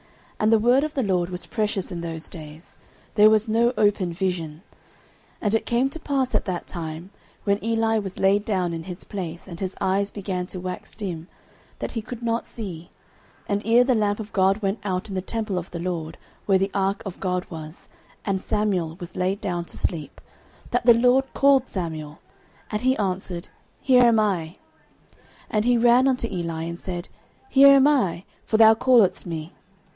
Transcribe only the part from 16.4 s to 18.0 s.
where the ark of God was,